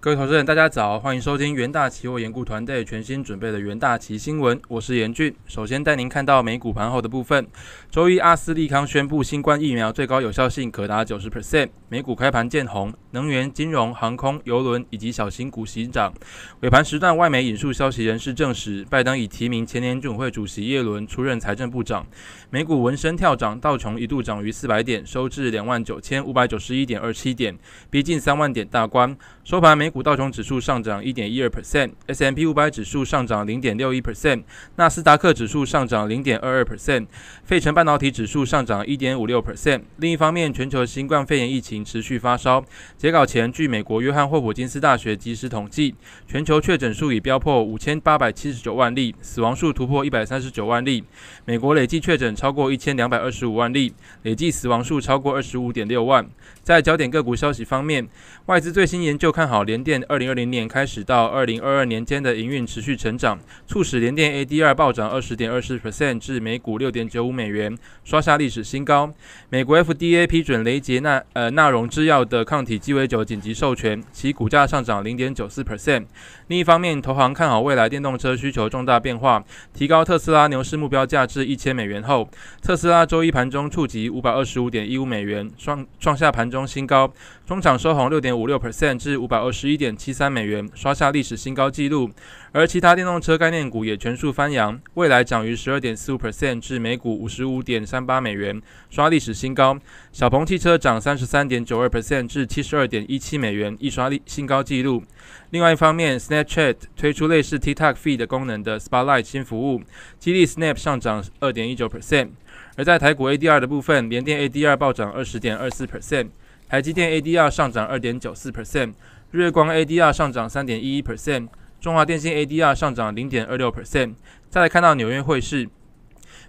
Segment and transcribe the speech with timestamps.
[0.00, 5.34] 各位投资人，大家早，欢迎收听元大期货研估团队全新准备的元大期新闻，我是严俊。
[5.48, 7.44] 首先带您看到美股盘后的部分。
[7.90, 16.12] 周一，阿斯利康宣布新冠疫苗最高有效性可达九十 percent，美股开盘见红，能源、金融、航空、邮轮以及小型股息涨。
[16.60, 22.06] 尾盘时段，外媒引述消息人士证实，拜登已提名前年总会主席耶伦出任财政部长。
[22.50, 27.58] 美股闻声跳涨，道琼一度涨逾四百点，收至两万九千五百九十一点二七点，
[27.90, 29.16] 逼近三万点大关。
[29.44, 34.42] 收盘，美股道琼指数上涨一点一二 percent，S M P 五百指数上涨零点六一 percent，
[34.76, 37.06] 纳斯达克指数上涨零点二二 percent，
[37.44, 39.82] 费城半导体指数上涨一点五六 percent。
[39.96, 42.62] 另一方面，全球新冠肺炎疫情持续发烧。
[42.98, 45.94] 截稿前，据美国约翰霍普金斯大学及时统计，
[46.26, 51.04] 全球确诊数已飙破五千八百七十九万例，死亡数突破一百三十九万例。
[51.44, 56.28] 美国累计确诊超过一千两百二十五万例，累计死亡数超过二十五点六万。
[56.64, 58.04] 在焦点个股消息方面，
[58.46, 63.38] 外资最新研究看好联电二零二零年开始到二零二二年间的营运持续成长，
[63.68, 69.14] 促使联电 ADR 暴涨二十点二四 percent 至每股六点九五美元，刷下历史新高。
[69.50, 76.06] 美国 FDA 批准雷杰纳呃纳荣制药的抗体鸡尾酒紧急授权，其股价上涨零点九四 percent。
[76.46, 79.44] 另一方面，投行看好未来电动车需求重大变化，
[79.74, 82.26] 提高特斯拉牛市目标价至一千美元后，
[82.62, 86.66] 特斯拉周一盘中触及五百二十五点一五美元，创创下盘中。
[86.66, 87.12] 新高，
[87.46, 92.10] 中场收红六点五六 percent 至五百二十一点七三美元，刷下历史新高纪录。
[92.52, 99.78] 而其他电动车概念股也全数翻扬，未来涨逾十二点四五 percent 至每股五十五点三八美元，刷历史新高。
[100.10, 105.02] 小鹏汽车涨三十三点九二 percent 至七十二点一七美元，一刷历新高纪录。
[105.50, 109.82] 另外一方面，Snapchat 推出类似 TikTok Feed 功能的 Spotlight 新服务，
[110.18, 112.28] 激励 Snap 上涨二点一九 percent。
[112.76, 116.28] 而在台股 ADR 的部分，联电 ADR 暴涨二十点二四 percent。
[116.68, 118.92] 台积电 ADR 上涨二点九四 percent，
[119.30, 121.48] 日月光 ADR 上涨三点一一 percent，
[121.80, 124.14] 中华电信 ADR 上涨零点二六 percent。
[124.50, 125.68] 再来看到纽约汇市，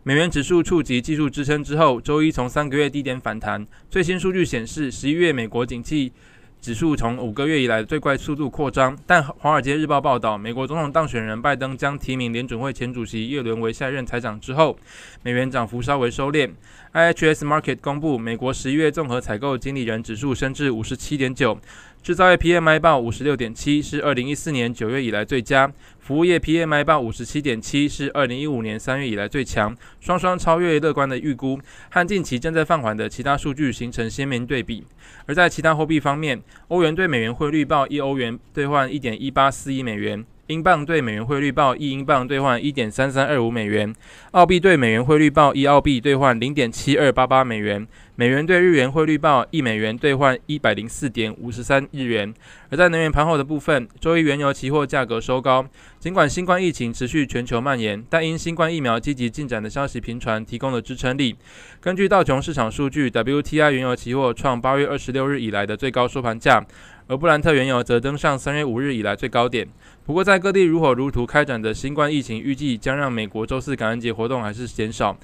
[0.09, 3.63] 美元指数触及技术支撑之后，周一从三个月低点反弹。
[3.91, 6.11] 最新数据显示，十一月美国景气。
[6.59, 14.75] 指数从五个月以来最快速度扩张，但《华尔街日报》报道，美国总统当选人拜登将提名联准会前主席耶伦为下任财长之后，
[15.21, 16.49] 美元涨幅稍微收敛。
[16.91, 21.57] IHS Market 公布，美国十一月综合采购经理人指数升至五十七点九。
[22.01, 31.59] 制造业 PMI 报五十六点七，是二零一四年九月以来最佳；服务业 PMI 报五十七点七，是二零一五年三月以来最强，双双超越乐观的预估，
[31.91, 34.85] 和近期正在放缓的其他数据形成鲜明对比。
[35.25, 40.25] 而在其他货币方面，欧元兑美元汇率报一欧元兑换一点一八四一美元。
[40.49, 43.93] 英镑对美元汇率报一英镑兑换一点三三二五美元，
[44.31, 52.33] 澳币对美元汇率报一澳币兑换零点七二八八美元，美元对日元汇率报一美元兑换一百零四点五十三日元。
[52.71, 55.63] 而在能源盘后的部分，周一原油期货价格收高，
[55.99, 61.35] 尽管新冠疫情持续全球蔓延，但因新冠疫苗积极进展的消息频传，提供了支撑力。
[61.79, 66.65] 根据道琼市场数据，WTI 原油期货创八月二十六日以来的最高收盘价。
[67.09, 69.67] 而布兰特原油则登上三月五日以来最高点。
[70.05, 75.17] 不过，在各地如火如荼开展的新冠疫情，预计将让美国周四感恩节活动还是减少，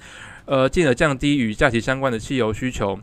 [0.45, 2.99] 呃，进而降低与假期相关的汽油需求。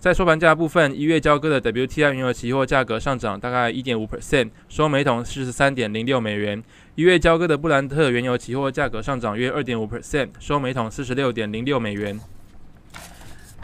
[0.00, 6.60] 在收盘价部分，一月交割的 WTI 原油期货价格上涨大概一点五 percent，收每桶四十三点零六美元；
[6.96, 12.18] 一月交割的布兰特原油期货价格上涨约二点五 percent，收每桶四十六点零六美元。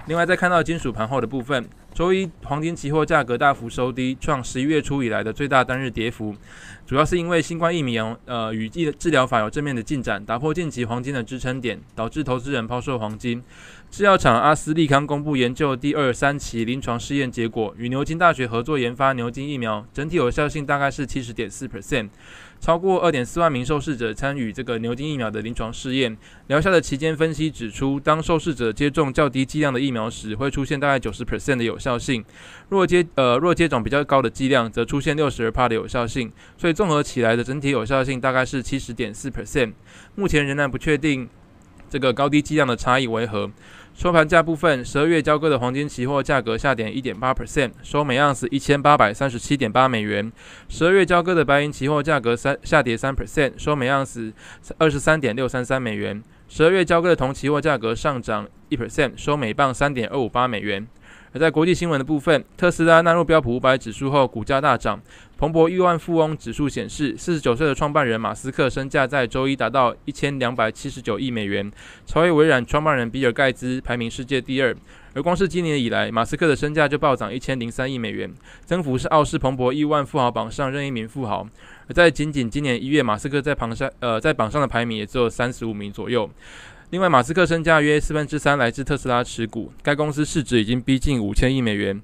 [0.06, 1.68] 另外，再看到金属盘后的部分。
[1.92, 6.34] 周一，黄金期货价格大幅收低，创十一月初以来的最大单日跌幅，
[6.86, 13.42] 主要是因为新冠疫苗呃与治治疗法有正面的进展，打破近期黄金的支撑点，导致投资人抛售黄金。
[13.90, 22.08] 制药厂阿斯利康公布研究第二三期临床试验结果，与牛津大学合作研发牛津疫苗，整体有效性大概是七十点四 percent。
[22.60, 26.14] 超过二点四万名受试者参与这个牛津疫苗的临床试验，
[26.48, 32.22] 疗效的期间分析指出，当受试者接种较低剂量的疫苗时，会出现大概九十 percent 的有有效性；
[32.68, 36.30] 若接呃若接种比较高的剂量，则出现六十二帕的有效性。
[36.58, 39.72] 所以综合起来的整体有效性大概是七十点四 percent。
[40.14, 41.26] 目前仍然不确定
[41.88, 43.50] 这个高低剂量的差异为何。
[43.92, 50.30] 收盘价部分，十二月交割的黄金期货价格下跌一点八 percent，收每盎司一千八百三十七点八美元。
[50.68, 54.32] 十二月交割的白银期货价格三下跌三 percent，收每盎司
[54.78, 56.22] 二十三点六三三美元。
[56.48, 60.86] 十二月交割的铜期货价格上涨一 percent，收每磅三点二五八美元。
[61.32, 65.00] 而在国际新闻的部分，特斯拉纳入标普五百指数后，股价大涨。
[65.38, 71.70] 彭博亿万富翁指数显示，四十九岁的创办人马斯克身价在周一达到一千两百七十九亿美元，
[72.04, 74.76] 超越微软创办人比尔盖茨，排名世界第二。
[75.14, 78.30] 而光是今年以来，马斯克的身价就暴涨一千零三亿美元，
[78.64, 81.46] 增幅是傲视彭博亿万富豪榜上任一名富豪。
[81.88, 86.28] 而在仅仅今年一月，马斯克在榜上呃在榜上的排名也只有三十五名左右。
[86.90, 92.02] 另外，马斯克身价约四分之三来自特斯拉持股，该公司市值已经逼近五千亿美元。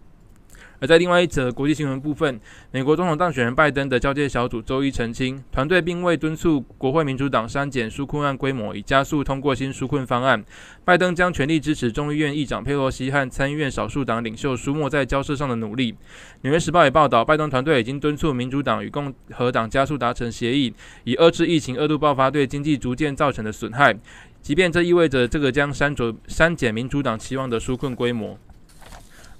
[0.81, 2.40] 而在另外一则国际新闻部分，
[2.70, 10.44] 美国总统当选人拜登的交接小组周一澄清，团队并未敦促国会民主党删减纾困案规模，以加速通过新纾困方案。
[10.84, 15.94] 拜登将全力支持众议院议长佩洛西和参议院少数党领袖舒默在交涉上的努力。
[16.43, 20.72] 纽约时报也报道，拜登团队已经敦促民主党与共和党加速达成协议，
[21.05, 23.96] 以遏制疫情二度爆发对经济逐渐造成的损害。
[24.43, 28.38] 即便这意味着这个将删除删减民主党期望的纾困规模，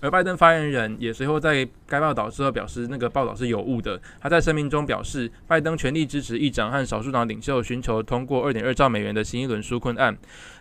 [0.01, 4.01] 而拜登发言人也随后在该报道之后表示，那个报道是有误的。
[4.21, 10.17] 他在声明中表示，拜登全力支持议长和少数党领袖寻求通过二点二兆美元的新一轮纾困案。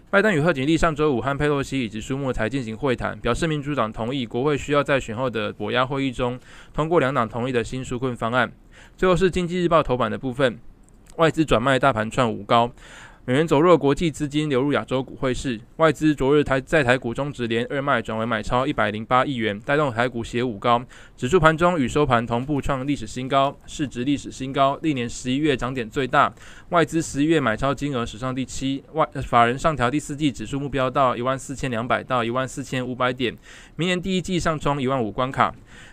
[0.10, 6.40] 拜登与贺锦丽上周五和佩洛西以及舒默才进行会谈，表示民主党同意国会需要在选后的博压会议中
[6.74, 8.50] 通过两党同意的新纾困方案。
[8.96, 10.58] 最后是经济日报头版的部分，
[11.18, 12.72] 外资转卖大盘创五高。
[13.27, 20.80] 美元走弱，国际资金流入亚洲股汇市，外资昨日台在台股中值连二卖，转为买超一百零八亿元，带动台股写五高，
[21.18, 26.31] 指数盘中与收盘同步创历史新高，市值历史新高，历年十一月涨点最大，
[26.69, 33.36] 外资十一月买超金额史上第七，外法人上调第四季指数目标到一万四千两百到一万四千五百点，
[33.75, 35.51] 明年第一季上冲一万五关卡。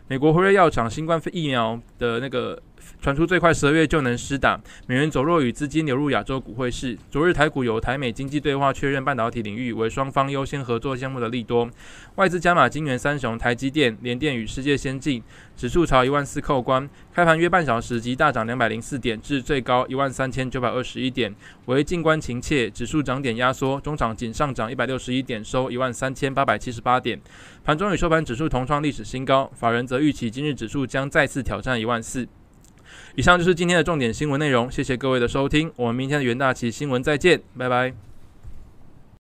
[0.08, 2.60] 美国辉瑞药厂新冠疫苗的那个。
[3.00, 6.98] 传出最快十二月就能施打，美元走弱与资金流入亚洲股汇市。
[7.10, 11.70] 昨日台股由台美经济对话确认半导体领域为双方优先合作项目的利多，
[12.16, 15.22] 外资加码金元三雄、台积电、联电与世界先进，
[15.62, 16.90] 指数朝一万四扣关。
[17.14, 21.32] 开盘约半小时即大涨两百零四点，至最高一万三千九百二十一点，
[21.66, 27.20] 为静观情切，指数涨点压缩，中场仅上涨一百六十一点，收一万三千八百七十八点。
[27.62, 32.26] 盘中与收盘指数同创历史新高，法人则预期今日指数将再次挑战一万四。
[33.14, 38.11] 以上就是今天的重点新闻内容，谢谢各位的收听，我们明天的元大旗新闻再见，拜拜。